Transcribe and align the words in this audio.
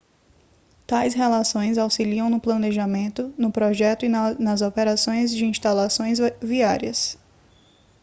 tais 0.87 1.13
relações 1.13 1.77
auxiliam 1.77 2.27
no 2.27 2.41
planejamento 2.41 3.31
no 3.37 3.51
projeto 3.51 4.03
e 4.03 4.09
nas 4.09 4.61
operações 4.63 5.29
de 5.29 5.45
instalações 5.45 6.17
viárias 6.41 7.19